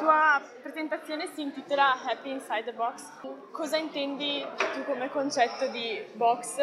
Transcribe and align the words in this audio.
tua 0.00 0.40
presentazione 0.62 1.28
si 1.34 1.42
intitola 1.42 2.02
Happy 2.02 2.30
Inside 2.30 2.64
the 2.64 2.72
Box. 2.72 3.02
Cosa 3.50 3.76
intendi 3.76 4.42
tu 4.72 4.84
come 4.84 5.10
concetto 5.10 5.66
di 5.66 6.02
box 6.14 6.56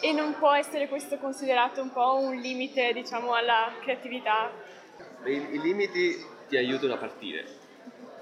e 0.00 0.12
non 0.12 0.34
può 0.36 0.52
essere 0.52 0.88
questo 0.88 1.18
considerato 1.18 1.80
un 1.80 1.92
po' 1.92 2.18
un 2.18 2.34
limite, 2.34 2.92
diciamo, 2.92 3.32
alla 3.32 3.70
creatività? 3.80 4.50
I, 5.22 5.54
i 5.54 5.60
limiti 5.60 6.20
ti 6.48 6.56
aiutano 6.56 6.94
a 6.94 6.96
partire 6.96 7.46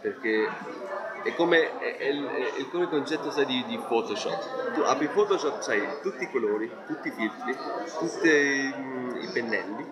perché 0.02 0.46
è 1.22 1.34
come, 1.34 1.78
è, 1.78 1.96
è, 1.96 2.10
è 2.10 2.68
come 2.70 2.84
il 2.84 2.90
concetto 2.90 3.30
sai, 3.30 3.46
di, 3.46 3.64
di, 3.66 3.78
Photoshop. 3.78 4.74
Tu 4.74 4.80
apri 4.82 5.08
Photoshop, 5.08 5.62
sai 5.62 5.80
tutti 6.02 6.24
i 6.24 6.30
colori, 6.30 6.70
tutti 6.86 7.08
i 7.08 7.10
filtri, 7.10 7.56
tutti 7.98 8.28
i, 8.28 9.24
i 9.24 9.28
pennelli 9.32 9.90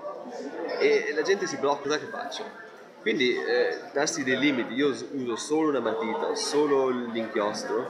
e 0.80 1.12
la 1.14 1.22
gente 1.22 1.46
si 1.46 1.56
blocca, 1.56 1.82
cosa 1.84 1.98
che 1.98 2.06
faccio? 2.06 2.69
Quindi 3.00 3.34
eh, 3.34 3.78
darsi 3.92 4.22
dei 4.24 4.38
limiti, 4.38 4.74
io 4.74 4.88
uso 4.88 5.36
solo 5.36 5.70
una 5.70 5.80
matita, 5.80 6.34
solo 6.34 6.88
l'inchiostro, 6.88 7.88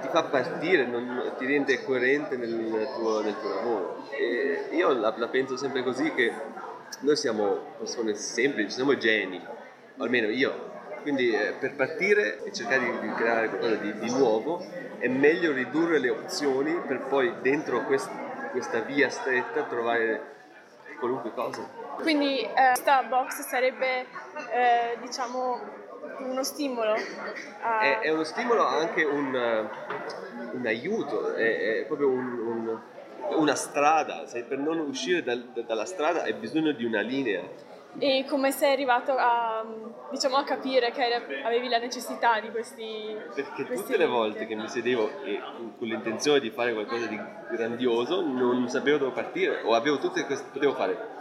ti 0.00 0.08
fa 0.08 0.24
partire, 0.24 0.86
non, 0.86 1.34
ti 1.38 1.46
rende 1.46 1.84
coerente 1.84 2.36
nel 2.36 2.88
tuo, 2.96 3.22
nel 3.22 3.38
tuo 3.38 3.48
lavoro. 3.48 4.08
E 4.10 4.68
io 4.72 4.92
la, 4.92 5.14
la, 5.16 5.28
penso 5.28 5.56
sempre 5.56 5.84
così 5.84 6.12
che 6.14 6.32
noi 7.00 7.16
siamo 7.16 7.74
persone 7.78 8.14
semplici, 8.14 8.70
siamo 8.70 8.96
geni, 8.96 9.40
almeno 9.98 10.28
io. 10.28 10.68
Quindi 11.02 11.30
eh, 11.30 11.52
per 11.52 11.76
partire 11.76 12.42
e 12.42 12.52
cercare 12.52 12.80
di, 12.80 13.08
di 13.08 13.14
creare 13.14 13.48
qualcosa 13.48 13.76
di, 13.76 13.98
di, 14.00 14.10
nuovo 14.10 14.62
è 14.98 15.06
meglio 15.06 15.52
ridurre 15.52 15.98
le 15.98 16.10
opzioni 16.10 16.74
per 16.86 17.02
poi 17.02 17.32
dentro 17.40 17.84
quest, 17.84 18.10
questa 18.50 18.80
via 18.80 19.08
stretta 19.08 19.62
trovare 19.62 20.38
qualunque 20.98 21.32
cosa. 21.32 21.66
Quindi 22.00 22.40
eh, 22.40 22.52
questa 22.72 23.02
box 23.02 23.40
sarebbe 23.48 24.06
eh, 24.48 24.98
diciamo 25.00 25.60
uno 26.18 26.42
stimolo. 26.42 26.94
A... 27.62 27.80
È, 27.80 27.98
è, 28.00 28.10
uno 28.10 28.24
stimolo 28.24 28.64
anche 28.64 29.04
un, 29.04 29.68
un 30.52 30.66
aiuto, 30.66 31.34
è, 31.34 31.80
è 31.80 31.84
proprio 31.86 32.08
un, 32.08 32.38
un, 32.38 32.80
una 33.36 33.54
strada, 33.54 34.26
Se 34.26 34.44
per 34.44 34.58
non 34.58 34.78
uscire 34.78 35.22
dal, 35.22 35.42
dalla 35.66 35.84
strada 35.84 36.22
hai 36.22 36.34
bisogno 36.34 36.72
di 36.72 36.84
una 36.84 37.00
linea. 37.00 37.68
E 37.98 38.24
come 38.28 38.52
sei 38.52 38.72
arrivato 38.72 39.12
a, 39.18 39.66
diciamo, 40.10 40.36
a 40.36 40.44
capire 40.44 40.92
che 40.92 41.02
avevi 41.42 41.68
la 41.68 41.78
necessità 41.78 42.38
di 42.38 42.48
questi... 42.50 43.16
Perché 43.34 43.64
questi 43.64 43.84
tutte 43.84 43.96
le 43.96 44.06
volte 44.06 44.46
che 44.46 44.54
mi 44.54 44.68
sedevo 44.68 45.10
e, 45.24 45.40
con 45.76 45.88
l'intenzione 45.88 46.38
di 46.38 46.50
fare 46.50 46.72
qualcosa 46.72 47.06
di 47.06 47.20
grandioso 47.50 48.20
non 48.20 48.68
sapevo 48.68 48.98
dove 48.98 49.10
partire 49.10 49.62
o 49.64 49.74
avevo 49.74 49.98
tutte 49.98 50.24
queste... 50.24 50.50
potevo 50.52 50.74
fare 50.74 51.18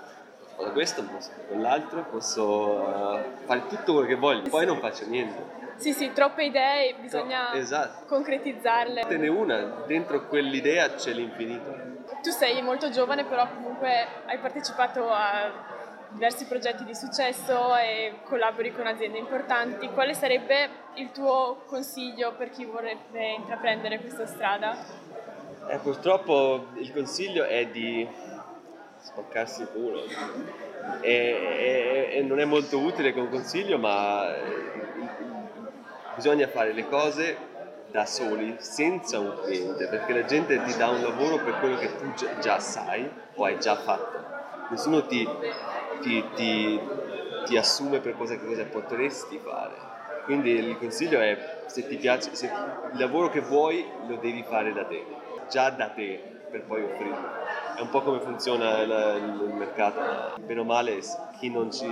posso 0.59 0.71
questo, 0.71 1.03
posso 1.03 1.31
quell'altro, 1.47 2.03
posso 2.03 2.43
uh, 2.43 3.19
fare 3.45 3.65
tutto 3.67 3.93
quello 3.93 4.07
che 4.07 4.15
voglio, 4.15 4.49
poi 4.49 4.65
non 4.65 4.79
faccio 4.79 5.05
niente. 5.07 5.57
Sì, 5.77 5.93
sì, 5.93 6.11
troppe 6.11 6.43
idee, 6.43 6.95
bisogna 6.99 7.53
esatto. 7.53 8.05
concretizzarle. 8.05 9.05
Te 9.07 9.17
ne 9.17 9.29
una, 9.29 9.83
dentro 9.87 10.27
quell'idea 10.27 10.93
c'è 10.95 11.13
l'infinito. 11.13 11.73
Tu 12.21 12.31
sei 12.31 12.61
molto 12.61 12.89
giovane, 12.89 13.23
però 13.23 13.47
comunque 13.47 14.05
hai 14.25 14.37
partecipato 14.39 15.09
a 15.09 15.77
diversi 16.09 16.45
progetti 16.47 16.83
di 16.83 16.95
successo 16.95 17.77
e 17.77 18.15
collabori 18.25 18.73
con 18.73 18.87
aziende 18.87 19.19
importanti. 19.19 19.87
Quale 19.89 20.13
sarebbe 20.13 20.69
il 20.95 21.11
tuo 21.11 21.61
consiglio 21.65 22.33
per 22.33 22.49
chi 22.49 22.65
vorrebbe 22.65 23.35
intraprendere 23.37 23.99
questa 23.99 24.25
strada? 24.25 24.75
Eh, 25.69 25.77
purtroppo 25.77 26.65
il 26.75 26.91
consiglio 26.91 27.45
è 27.45 27.67
di 27.67 28.05
spaccarsi 28.99 29.65
pure. 29.65 30.01
E, 31.01 31.11
e, 31.11 32.09
e, 32.17 32.21
non 32.21 32.39
è 32.39 32.45
molto 32.45 32.79
utile 32.79 33.13
come 33.13 33.29
consiglio, 33.29 33.77
ma 33.77 34.33
bisogna 36.15 36.47
fare 36.47 36.73
le 36.73 36.87
cose 36.87 37.37
da 37.91 38.05
soli, 38.05 38.55
senza 38.59 39.19
un 39.19 39.39
cliente, 39.43 39.87
perché 39.87 40.13
la 40.13 40.25
gente 40.25 40.61
ti 40.63 40.77
dà 40.77 40.89
un 40.89 41.01
lavoro 41.01 41.43
per 41.43 41.59
quello 41.59 41.77
che 41.77 41.95
tu 41.95 42.13
già 42.39 42.59
sai 42.59 43.09
o 43.35 43.43
hai 43.45 43.59
già 43.59 43.75
fatto. 43.75 44.27
Nessuno 44.69 45.05
ti, 45.05 45.27
ti, 46.01 46.23
ti, 46.35 46.79
ti 47.45 47.57
assume 47.57 47.99
per 47.99 48.15
cosa, 48.15 48.37
cosa 48.37 48.63
potresti 48.65 49.39
fare. 49.39 49.87
Quindi 50.25 50.51
il 50.51 50.77
consiglio 50.77 51.19
è 51.19 51.63
se 51.65 51.87
ti 51.87 51.95
piace, 51.95 52.35
se 52.35 52.45
il 52.45 52.99
lavoro 52.99 53.29
che 53.29 53.39
vuoi 53.39 53.83
lo 54.07 54.17
devi 54.17 54.43
fare 54.43 54.71
da 54.73 54.85
te, 54.85 55.03
già 55.49 55.71
da 55.71 55.87
te, 55.87 56.38
per 56.49 56.63
poi 56.63 56.83
offrirlo 56.83 57.49
è 57.79 57.81
un 57.81 57.89
po' 57.89 58.01
come 58.01 58.19
funziona 58.19 58.81
il, 58.81 59.47
il 59.47 59.53
mercato. 59.53 60.35
Bene 60.41 60.59
o 60.59 60.63
male, 60.65 60.99
chi 61.39 61.49
non 61.49 61.71
ci 61.71 61.87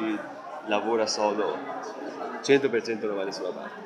lavora 0.66 1.08
solo 1.08 1.56
100% 2.42 3.06
non 3.06 3.16
va 3.16 3.20
da 3.20 3.24
nessuna 3.24 3.50
parte. 3.52 3.76